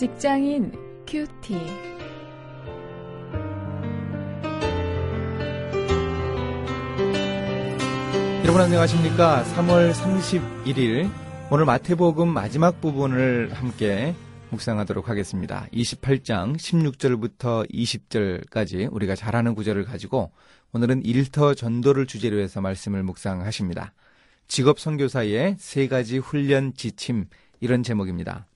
직장인 0.00 0.72
큐티. 1.06 1.52
여러분 8.44 8.62
안녕하십니까? 8.62 9.44
3월 9.44 9.92
31일 9.92 11.10
오늘 11.50 11.66
마태복음 11.66 12.28
마지막 12.28 12.80
부분을 12.80 13.52
함께 13.52 14.14
묵상하도록 14.48 15.06
하겠습니다. 15.06 15.66
28장 15.74 16.56
16절부터 16.56 17.70
20절까지 17.70 18.88
우리가 18.90 19.14
잘 19.14 19.36
아는 19.36 19.54
구절을 19.54 19.84
가지고 19.84 20.32
오늘은 20.72 21.04
일터 21.04 21.52
전도를 21.52 22.06
주제로 22.06 22.38
해서 22.38 22.62
말씀을 22.62 23.02
묵상하십니다. 23.02 23.92
직업 24.48 24.80
선교사의 24.80 25.56
세 25.58 25.88
가지 25.88 26.16
훈련 26.16 26.72
지침 26.72 27.26
이런 27.60 27.82
제목입니다. 27.82 28.46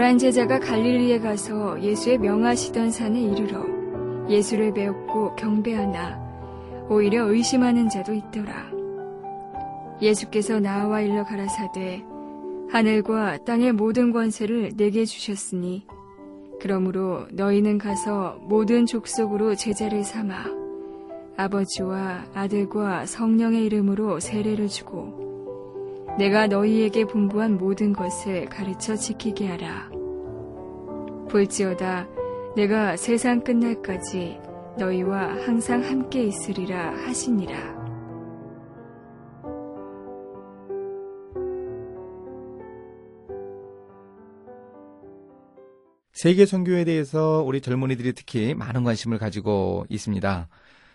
열한 0.00 0.16
제자가 0.16 0.60
갈릴리에 0.60 1.18
가서 1.18 1.78
예수의 1.82 2.16
명하시던 2.16 2.90
산에 2.90 3.20
이르러 3.20 3.66
예수를 4.30 4.72
배웠고 4.72 5.36
경배하나 5.36 6.18
오히려 6.88 7.26
의심하는 7.26 7.90
자도 7.90 8.14
있더라. 8.14 8.70
예수께서 10.00 10.58
나와 10.58 11.02
일러 11.02 11.22
가라사대 11.22 12.02
하늘과 12.70 13.44
땅의 13.44 13.74
모든 13.74 14.10
권세를 14.10 14.72
내게 14.74 15.04
주셨으니 15.04 15.86
그러므로 16.62 17.26
너희는 17.32 17.76
가서 17.76 18.38
모든 18.44 18.86
족속으로 18.86 19.54
제자를 19.54 20.02
삼아 20.02 20.46
아버지와 21.36 22.24
아들과 22.32 23.04
성령의 23.04 23.66
이름으로 23.66 24.18
세례를 24.18 24.68
주고 24.68 25.29
내가 26.18 26.46
너희에게 26.46 27.04
분부한 27.06 27.56
모든 27.56 27.92
것을 27.92 28.46
가르쳐 28.46 28.94
지키게 28.96 29.46
하라. 29.48 29.90
볼지어다 31.30 32.08
내가 32.56 32.96
세상 32.96 33.42
끝날까지 33.42 34.38
너희와 34.78 35.44
항상 35.46 35.82
함께 35.82 36.24
있으리라 36.24 36.92
하시니라. 37.06 37.80
세계 46.12 46.44
선교에 46.44 46.84
대해서 46.84 47.42
우리 47.46 47.62
젊은이들이 47.62 48.12
특히 48.12 48.52
많은 48.52 48.84
관심을 48.84 49.16
가지고 49.16 49.86
있습니다. 49.88 50.48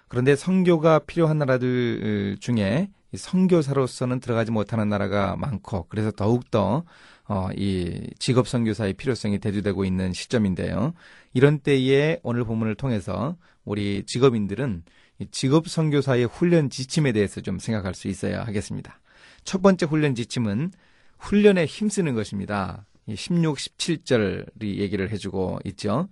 그런데 0.07 0.35
선교가 0.35 0.99
필요한 0.99 1.39
나라들 1.39 2.37
중에 2.39 2.89
선교사로서는 3.17 4.19
들어가지 4.19 4.51
못하는 4.51 4.89
나라가 4.89 5.35
많고 5.35 5.87
그래서 5.89 6.11
더욱더 6.11 6.83
어, 7.27 7.49
이 7.55 8.07
직업 8.19 8.47
선교사의 8.47 8.93
필요성이 8.93 9.39
대두되고 9.39 9.85
있는 9.85 10.13
시점인데요. 10.13 10.93
이런 11.33 11.59
때에 11.59 12.19
오늘 12.23 12.43
본문을 12.43 12.75
통해서 12.75 13.35
우리 13.63 14.03
직업인들은 14.05 14.83
직업 15.31 15.67
선교사의 15.67 16.25
훈련 16.25 16.69
지침에 16.69 17.11
대해서 17.11 17.41
좀 17.41 17.59
생각할 17.59 17.95
수 17.95 18.07
있어야 18.07 18.43
하겠습니다. 18.43 18.99
첫 19.43 19.61
번째 19.61 19.85
훈련 19.85 20.15
지침은 20.15 20.71
훈련에 21.19 21.65
힘쓰는 21.65 22.15
것입니다. 22.15 22.85
16, 23.13 23.57
17절이 23.57 24.77
얘기를 24.77 25.11
해주고 25.11 25.59
있죠. 25.65 26.09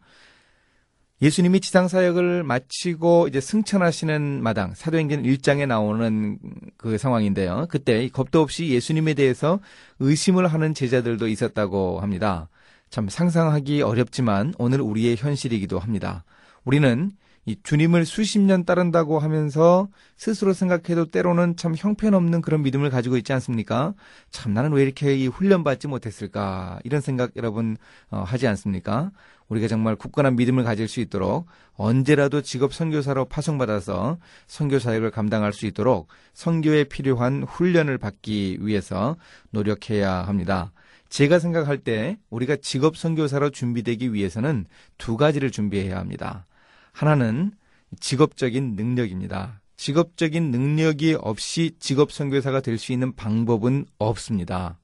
예수님이 1.22 1.62
지상 1.62 1.88
사역을 1.88 2.44
마치고 2.44 3.28
이제 3.30 3.40
승천하시는 3.40 4.44
마당, 4.44 4.74
사도행전 4.74 5.24
1장에 5.24 5.66
나오는 5.68 6.38
그 6.78 6.98
상황인데요. 6.98 7.68
그때 7.70 8.10
겁도 8.10 8.42
없이 8.42 8.70
예수님에 8.70 9.14
대해서 9.14 9.60
의심을 10.00 10.48
하는 10.48 10.74
제자들도 10.74 11.28
있었다고 11.28 12.02
합니다. 12.02 12.50
참 12.90 13.08
상상하기 13.08 13.82
어렵지만 13.82 14.54
오늘 14.58 14.82
우리의 14.82 15.16
현실이기도 15.16 15.80
합니다. 15.80 16.26
우리는 16.66 17.12
이 17.46 17.58
주님을 17.62 18.06
수십 18.06 18.40
년 18.40 18.64
따른다고 18.64 19.20
하면서 19.20 19.90
스스로 20.16 20.54
생각해도 20.54 21.06
때로는 21.12 21.58
참 21.58 21.76
형편없는 21.78 22.42
그런 22.42 22.62
믿음을 22.62 22.90
가지고 22.90 23.18
있지 23.18 23.34
않습니까? 23.34 23.94
참 24.30 24.54
나는 24.54 24.72
왜 24.72 24.84
이렇게 24.84 25.16
이 25.16 25.28
훈련받지 25.28 25.90
못했을까? 25.90 26.80
이런 26.86 27.02
생각 27.02 27.32
여러분 27.36 27.76
어, 28.10 28.24
하지 28.26 28.48
않습니까? 28.48 29.12
우리가 29.50 29.68
정말 29.68 29.98
굳건한 29.98 30.38
믿음을 30.38 30.64
가질 30.64 30.88
수 30.88 31.02
있도록 31.02 31.48
언제라도 31.76 32.42
직업 32.42 32.74
선교사로 32.74 33.26
파송받아서 33.26 34.20
선교 34.48 34.80
사역을 34.80 35.12
감당할 35.12 35.52
수 35.52 35.66
있도록 35.66 36.08
선교에 36.34 36.86
필요한 36.86 37.44
훈련을 37.44 37.98
받기 37.98 38.60
위해서 38.62 39.18
노력해야 39.52 40.12
합니다. 40.12 40.72
제가 41.10 41.40
생각할 41.40 41.78
때 41.80 42.18
우리가 42.30 42.56
직업 42.56 42.96
선교사로 42.98 43.50
준비되기 43.50 44.14
위해서는 44.14 44.66
두 44.98 45.18
가지를 45.18 45.52
준비해야 45.52 46.00
합니다. 46.00 46.46
하나는 46.94 47.52
직업적인 48.00 48.76
능력입니다. 48.76 49.62
직업적인 49.76 50.52
능력이 50.52 51.16
없이 51.20 51.72
직업 51.80 52.12
선교사가 52.12 52.62
될 52.62 52.78
수 52.78 52.94
있는 52.94 53.14
방법은 53.16 53.86
없습니다. 53.98 54.80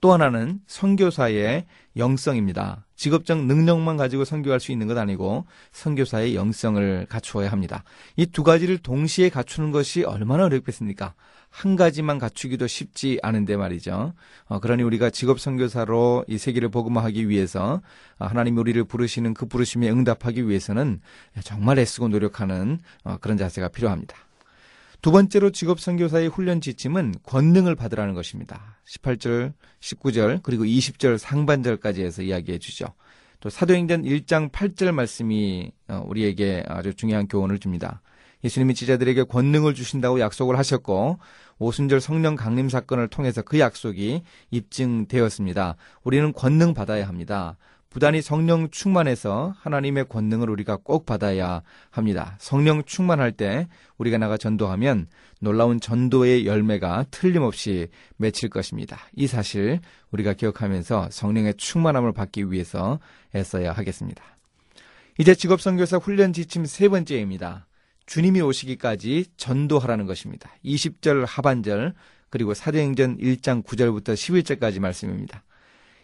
또 0.00 0.12
하나는 0.14 0.60
선교사의 0.66 1.66
영성입니다. 1.96 2.86
직업적 2.96 3.44
능력만 3.44 3.96
가지고 3.98 4.24
선교할 4.24 4.58
수 4.60 4.72
있는 4.72 4.86
것 4.86 4.96
아니고 4.96 5.46
선교사의 5.72 6.34
영성을 6.34 7.06
갖추어야 7.06 7.50
합니다. 7.52 7.84
이 8.16 8.26
두 8.26 8.42
가지를 8.42 8.78
동시에 8.78 9.28
갖추는 9.28 9.72
것이 9.72 10.04
얼마나 10.04 10.44
어렵겠습니까? 10.44 11.14
한 11.50 11.76
가지만 11.76 12.18
갖추기도 12.18 12.66
쉽지 12.66 13.18
않은데 13.22 13.56
말이죠. 13.56 14.14
어, 14.46 14.60
그러니 14.60 14.82
우리가 14.84 15.10
직업 15.10 15.40
선교사로 15.40 16.24
이 16.28 16.38
세계를 16.38 16.70
복음화하기 16.70 17.28
위해서 17.28 17.82
어, 18.18 18.26
하나님 18.26 18.56
우리를 18.56 18.82
부르시는 18.84 19.34
그 19.34 19.46
부르심에 19.46 19.90
응답하기 19.90 20.48
위해서는 20.48 21.00
정말 21.42 21.78
애쓰고 21.78 22.08
노력하는 22.08 22.78
어, 23.04 23.16
그런 23.20 23.36
자세가 23.36 23.68
필요합니다. 23.68 24.16
두 25.02 25.10
번째로 25.10 25.50
직업 25.50 25.80
선교사의 25.80 26.28
훈련 26.28 26.60
지침은 26.60 27.14
권능을 27.24 27.74
받으라는 27.74 28.14
것입니다. 28.14 28.78
18절, 28.86 29.54
19절, 29.80 30.40
그리고 30.42 30.64
20절 30.64 31.18
상반절까지 31.18 32.02
해서 32.02 32.22
이야기해 32.22 32.58
주죠. 32.58 32.86
또 33.40 33.48
사도행전 33.48 34.02
1장 34.02 34.52
8절 34.52 34.92
말씀이 34.92 35.72
어, 35.88 36.04
우리에게 36.06 36.62
아주 36.68 36.94
중요한 36.94 37.26
교훈을 37.26 37.58
줍니다. 37.58 38.02
예수님이 38.44 38.74
지자들에게 38.74 39.24
권능을 39.24 39.74
주신다고 39.74 40.20
약속을 40.20 40.58
하셨고 40.58 41.18
오순절 41.58 42.00
성령 42.00 42.36
강림 42.36 42.68
사건을 42.68 43.08
통해서 43.08 43.42
그 43.42 43.58
약속이 43.58 44.22
입증되었습니다. 44.50 45.76
우리는 46.02 46.32
권능 46.32 46.74
받아야 46.74 47.06
합니다. 47.06 47.56
부단히 47.90 48.22
성령 48.22 48.70
충만해서 48.70 49.52
하나님의 49.58 50.08
권능을 50.08 50.48
우리가 50.48 50.76
꼭 50.76 51.04
받아야 51.06 51.62
합니다. 51.90 52.36
성령 52.38 52.84
충만할 52.84 53.32
때 53.32 53.66
우리가 53.98 54.16
나가 54.16 54.36
전도하면 54.36 55.08
놀라운 55.40 55.80
전도의 55.80 56.46
열매가 56.46 57.06
틀림없이 57.10 57.88
맺힐 58.16 58.48
것입니다. 58.48 58.98
이 59.16 59.26
사실 59.26 59.80
우리가 60.12 60.34
기억하면서 60.34 61.08
성령의 61.10 61.54
충만함을 61.54 62.12
받기 62.12 62.52
위해서 62.52 63.00
애써야 63.34 63.72
하겠습니다. 63.72 64.22
이제 65.18 65.34
직업선교사 65.34 65.96
훈련 65.96 66.32
지침 66.32 66.64
세 66.66 66.88
번째입니다. 66.88 67.66
주님이 68.10 68.40
오시기까지 68.40 69.26
전도하라는 69.36 70.04
것입니다. 70.04 70.50
20절 70.64 71.24
하반절 71.28 71.94
그리고 72.28 72.54
사도행전 72.54 73.18
1장 73.18 73.62
9절부터 73.62 74.14
11절까지 74.14 74.80
말씀입니다. 74.80 75.44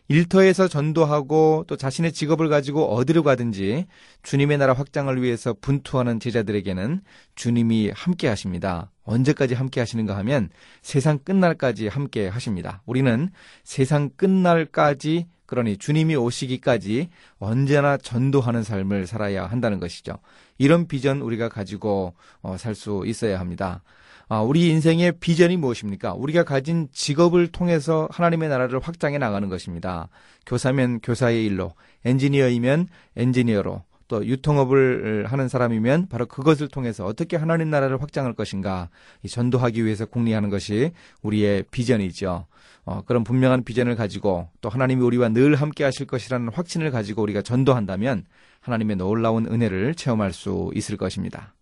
일터에서 0.06 0.68
전도하고 0.68 1.64
또 1.66 1.76
자신의 1.76 2.12
직업을 2.12 2.48
가지고 2.48 2.94
어디로 2.94 3.24
가든지 3.24 3.86
주님의 4.22 4.58
나라 4.58 4.72
확장을 4.72 5.20
위해서 5.20 5.52
분투하는 5.60 6.20
제자들에게는 6.20 7.00
주님이 7.34 7.90
함께 7.92 8.28
하십니다. 8.28 8.92
언제까지 9.02 9.54
함께 9.54 9.80
하시는가 9.80 10.16
하면 10.18 10.50
세상 10.82 11.18
끝날까지 11.18 11.88
함께 11.88 12.28
하십니다. 12.28 12.82
우리는 12.86 13.30
세상 13.64 14.10
끝날까지 14.10 15.26
그러니 15.46 15.78
주님이 15.78 16.16
오시기까지 16.16 17.08
언제나 17.38 17.96
전도하는 17.96 18.62
삶을 18.62 19.06
살아야 19.06 19.46
한다는 19.46 19.80
것이죠. 19.80 20.18
이런 20.58 20.86
비전 20.86 21.20
우리가 21.20 21.48
가지고 21.48 22.14
어, 22.42 22.56
살수 22.56 23.04
있어야 23.06 23.40
합니다. 23.40 23.82
아, 24.28 24.40
우리 24.40 24.68
인생의 24.70 25.20
비전이 25.20 25.56
무엇입니까? 25.56 26.14
우리가 26.14 26.42
가진 26.42 26.88
직업을 26.90 27.46
통해서 27.46 28.08
하나님의 28.10 28.48
나라를 28.48 28.80
확장해 28.80 29.18
나가는 29.18 29.48
것입니다. 29.48 30.08
교사면 30.46 30.98
교사의 31.00 31.46
일로, 31.46 31.74
엔지니어이면 32.04 32.88
엔지니어로, 33.16 33.84
또 34.08 34.24
유통업을 34.24 35.26
하는 35.26 35.48
사람이면 35.48 36.08
바로 36.08 36.26
그것을 36.26 36.68
통해서 36.68 37.04
어떻게 37.04 37.36
하나님 37.36 37.70
나라를 37.70 38.00
확장할 38.00 38.34
것인가 38.34 38.88
전도하기 39.28 39.84
위해서 39.84 40.06
공리하는 40.06 40.50
것이 40.50 40.92
우리의 41.22 41.64
비전이죠. 41.70 42.46
어, 42.84 43.02
그런 43.04 43.24
분명한 43.24 43.64
비전을 43.64 43.96
가지고 43.96 44.48
또 44.60 44.68
하나님이 44.68 45.02
우리와 45.02 45.30
늘 45.30 45.56
함께 45.56 45.82
하실 45.82 46.06
것이라는 46.06 46.50
확신을 46.52 46.92
가지고 46.92 47.22
우리가 47.22 47.42
전도한다면 47.42 48.24
하나님의 48.60 48.96
놀라운 48.96 49.46
은혜를 49.46 49.96
체험할 49.96 50.32
수 50.32 50.70
있을 50.74 50.96
것입니다. 50.96 51.54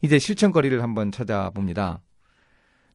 이제 0.00 0.18
실천거리를 0.18 0.82
한번 0.82 1.12
찾아봅니다. 1.12 2.00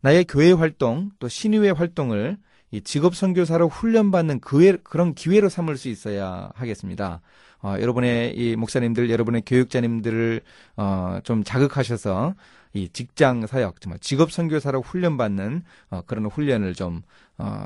나의 0.01 0.25
교회 0.25 0.51
활동 0.51 1.11
또 1.19 1.27
신의회 1.27 1.71
활동을 1.71 2.37
이 2.71 2.81
직업 2.81 3.15
선교사로 3.15 3.67
훈련받는 3.67 4.39
그, 4.41 4.77
그런 4.83 5.15
기회로 5.15 5.49
삼을 5.49 5.77
수 5.77 5.89
있어야 5.89 6.51
하겠습니다. 6.55 7.21
어, 7.61 7.75
여러분의 7.79 8.37
이 8.37 8.55
목사님들, 8.55 9.09
여러분의 9.09 9.43
교육자님들을 9.45 10.41
어, 10.77 11.19
좀 11.23 11.43
자극하셔서 11.43 12.35
이 12.73 12.89
직장 12.89 13.47
사역, 13.47 13.81
정말 13.81 13.99
직업 13.99 14.31
선교사로 14.31 14.81
훈련받는 14.81 15.63
어, 15.89 16.01
그런 16.05 16.25
훈련을 16.27 16.73
좀 16.73 17.01
어, 17.37 17.65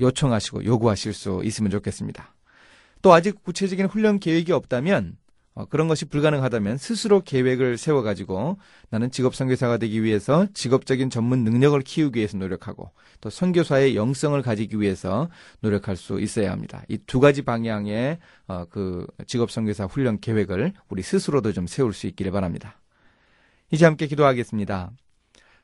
요청하시고 0.00 0.64
요구하실 0.64 1.12
수 1.12 1.42
있으면 1.44 1.70
좋겠습니다. 1.70 2.34
또 3.02 3.12
아직 3.12 3.42
구체적인 3.42 3.86
훈련 3.86 4.18
계획이 4.18 4.52
없다면 4.52 5.16
어, 5.54 5.66
그런 5.66 5.86
것이 5.86 6.04
불가능하다면 6.06 6.78
스스로 6.78 7.20
계획을 7.22 7.78
세워가지고 7.78 8.58
나는 8.90 9.10
직업 9.12 9.36
선교사가 9.36 9.76
되기 9.78 10.02
위해서 10.02 10.46
직업적인 10.52 11.10
전문 11.10 11.44
능력을 11.44 11.80
키우기 11.82 12.18
위해서 12.18 12.36
노력하고 12.38 12.90
또 13.20 13.30
선교사의 13.30 13.94
영성을 13.94 14.40
가지기 14.42 14.80
위해서 14.80 15.28
노력할 15.60 15.96
수 15.96 16.20
있어야 16.20 16.50
합니다. 16.50 16.82
이 16.88 16.98
두 17.06 17.20
가지 17.20 17.42
방향의 17.42 18.18
어, 18.48 18.64
그 18.68 19.06
직업 19.26 19.50
선교사 19.52 19.84
훈련 19.84 20.18
계획을 20.18 20.72
우리 20.88 21.02
스스로도 21.02 21.52
좀 21.52 21.66
세울 21.68 21.92
수 21.92 22.06
있기를 22.08 22.32
바랍니다. 22.32 22.80
이제 23.70 23.84
함께 23.84 24.06
기도하겠습니다. 24.06 24.90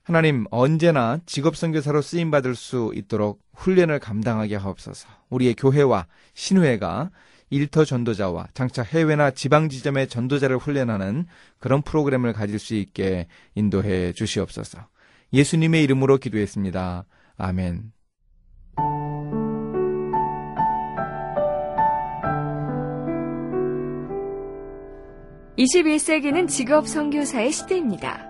하나님 0.03 0.47
언제나 0.51 1.19
직업 1.27 1.57
선교사로 1.57 2.01
쓰임 2.03 2.31
받을 2.31 2.55
수 2.55 2.93
있도록 2.95 3.43
훈련을 3.55 3.99
감당하게 3.99 4.57
하옵소서. 4.57 5.09
우리의 5.29 5.55
교회와 5.55 6.07
신회가 6.35 7.11
일터 7.51 7.85
전도자와 7.85 8.49
장차 8.55 8.83
해외나 8.83 9.33
지방 9.33 9.69
지점의 9.69 10.09
전도자를 10.09 10.57
훈련하는 10.57 11.27
그런 11.59 11.83
프로그램을 11.83 12.33
가질 12.33 12.59
수 12.59 12.75
있게 12.75 13.27
인도해 13.55 14.13
주시옵소서. 14.13 14.87
예수님의 15.33 15.83
이름으로 15.85 16.19
기도했습니다. 16.19 17.05
아멘. 17.37 17.93
21세기는 25.59 26.49
직업 26.49 26.89
선교사의 26.89 27.53
시대입니다. 27.53 28.27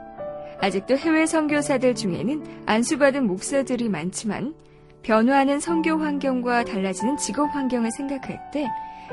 아직도 0.60 0.96
해외 0.98 1.26
선교사들 1.26 1.94
중에는 1.94 2.64
안수받은 2.66 3.26
목사들이 3.26 3.88
많지만 3.88 4.54
변화하는 5.02 5.60
선교 5.60 5.96
환경과 5.96 6.64
달라지는 6.64 7.16
직업 7.16 7.54
환경을 7.54 7.90
생각할 7.92 8.50
때 8.52 8.68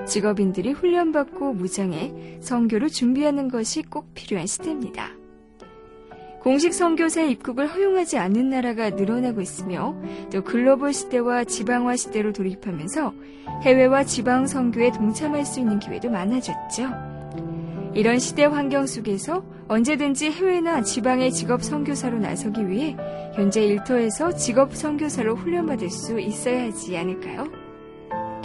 직업인들이 0.06 0.74
훈련받고 0.74 1.54
무장해 1.54 2.40
선교를 2.42 2.90
준비하는 2.90 3.50
것이 3.50 3.82
꼭 3.84 4.14
필요한 4.14 4.46
시대입니다. 4.46 5.12
공식 6.40 6.74
선교사 6.74 7.24
입국을 7.24 7.68
허용하지 7.68 8.18
않는 8.20 8.50
나라가 8.50 8.90
늘어나고 8.92 9.42
있으며 9.42 10.00
또 10.32 10.44
글로벌 10.44 10.94
시대와 10.94 11.44
지방화 11.44 11.96
시대로 11.96 12.32
돌입하면서 12.32 13.14
해외와 13.64 14.04
지방 14.06 14.48
선교에 14.48 14.92
동참할 14.92 15.46
수 15.46 15.60
있는 15.60 15.80
기회도 15.80 16.10
많아졌죠. 16.10 16.90
이런 17.94 18.20
시대 18.20 18.46
환경 18.46 18.86
속에서 18.86 19.44
언제든지 19.68 20.32
해외나 20.32 20.82
지방의 20.82 21.32
직업 21.32 21.64
선교사로 21.64 22.20
나서기 22.20 22.68
위해 22.70 22.96
현재 23.34 23.64
일터에서 23.64 24.34
직업 24.34 24.76
선교사로 24.76 25.36
훈련받을 25.36 25.90
수 25.90 26.20
있어야 26.20 26.66
하지 26.66 26.98
않을까요? 26.98 27.48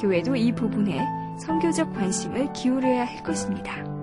교회도 0.00 0.37
이 0.37 0.53
부분에 0.53 1.00
선교적 1.39 1.93
관심을 1.94 2.53
기울여야 2.53 3.05
할 3.05 3.23
것입니다. 3.23 4.01